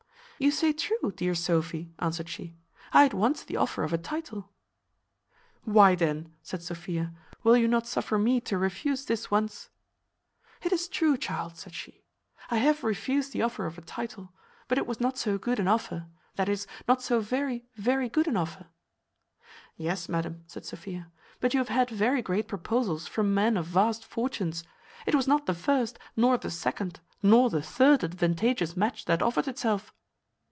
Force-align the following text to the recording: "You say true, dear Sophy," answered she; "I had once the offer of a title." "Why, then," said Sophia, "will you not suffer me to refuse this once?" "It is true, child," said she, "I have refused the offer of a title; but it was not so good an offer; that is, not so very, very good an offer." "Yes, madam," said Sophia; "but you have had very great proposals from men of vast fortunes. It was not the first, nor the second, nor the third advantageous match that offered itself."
"You 0.43 0.49
say 0.49 0.73
true, 0.73 1.11
dear 1.15 1.35
Sophy," 1.35 1.93
answered 1.99 2.27
she; 2.27 2.55
"I 2.93 3.03
had 3.03 3.13
once 3.13 3.43
the 3.43 3.57
offer 3.57 3.83
of 3.83 3.93
a 3.93 3.97
title." 3.99 4.49
"Why, 5.65 5.93
then," 5.93 6.33
said 6.41 6.63
Sophia, 6.63 7.13
"will 7.43 7.55
you 7.55 7.67
not 7.67 7.85
suffer 7.85 8.17
me 8.17 8.41
to 8.45 8.57
refuse 8.57 9.05
this 9.05 9.29
once?" 9.29 9.69
"It 10.63 10.73
is 10.73 10.87
true, 10.87 11.15
child," 11.15 11.57
said 11.57 11.75
she, 11.75 12.01
"I 12.49 12.57
have 12.57 12.83
refused 12.83 13.33
the 13.33 13.43
offer 13.43 13.67
of 13.67 13.77
a 13.77 13.81
title; 13.81 14.33
but 14.67 14.79
it 14.79 14.87
was 14.87 14.99
not 14.99 15.15
so 15.15 15.37
good 15.37 15.59
an 15.59 15.67
offer; 15.67 16.07
that 16.37 16.49
is, 16.49 16.65
not 16.87 17.03
so 17.03 17.19
very, 17.19 17.67
very 17.75 18.09
good 18.09 18.27
an 18.27 18.35
offer." 18.35 18.65
"Yes, 19.77 20.09
madam," 20.09 20.41
said 20.47 20.65
Sophia; 20.65 21.11
"but 21.39 21.53
you 21.53 21.59
have 21.59 21.69
had 21.69 21.91
very 21.91 22.23
great 22.23 22.47
proposals 22.47 23.05
from 23.05 23.31
men 23.35 23.57
of 23.57 23.67
vast 23.67 24.03
fortunes. 24.03 24.63
It 25.05 25.13
was 25.13 25.27
not 25.27 25.45
the 25.45 25.53
first, 25.53 25.99
nor 26.17 26.35
the 26.39 26.49
second, 26.49 26.99
nor 27.21 27.51
the 27.51 27.61
third 27.61 28.03
advantageous 28.03 28.75
match 28.75 29.05
that 29.05 29.21
offered 29.21 29.47
itself." 29.47 29.93